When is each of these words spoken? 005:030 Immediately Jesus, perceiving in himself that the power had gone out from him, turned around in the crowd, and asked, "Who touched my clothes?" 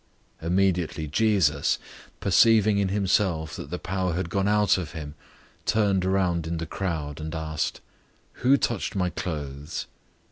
005:030 0.41 0.47
Immediately 0.47 1.07
Jesus, 1.09 1.79
perceiving 2.19 2.79
in 2.79 2.87
himself 2.87 3.55
that 3.55 3.69
the 3.69 3.77
power 3.77 4.13
had 4.15 4.31
gone 4.31 4.47
out 4.47 4.71
from 4.71 4.87
him, 4.87 5.13
turned 5.67 6.03
around 6.05 6.47
in 6.47 6.57
the 6.57 6.65
crowd, 6.65 7.19
and 7.21 7.35
asked, 7.35 7.81
"Who 8.37 8.57
touched 8.57 8.95
my 8.95 9.11
clothes?" 9.11 9.85